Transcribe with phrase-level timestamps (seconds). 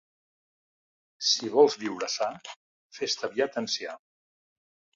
[1.27, 2.31] Si vols viure sa,
[2.99, 3.97] fes-te aviat ancià.